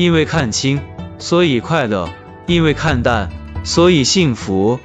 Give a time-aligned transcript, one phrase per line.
[0.00, 0.80] 因为看清，
[1.18, 2.08] 所以快乐；
[2.46, 3.28] 因为看淡，
[3.64, 4.80] 所以幸福。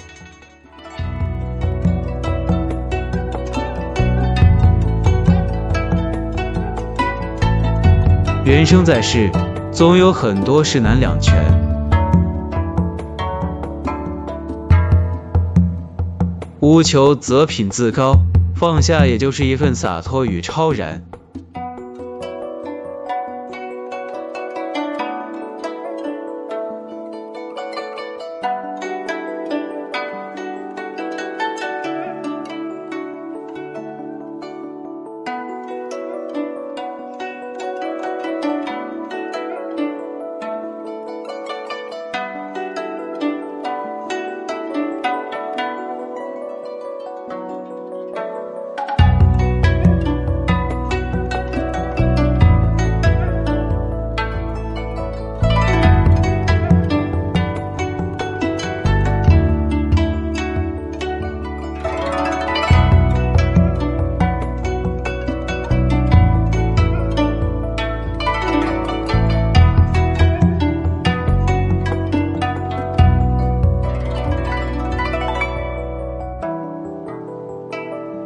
[8.43, 9.31] 人生在世，
[9.71, 11.33] 总有很多事难两全。
[16.59, 18.17] 无求则品自高，
[18.53, 21.03] 放下也就是一份洒脱与超然。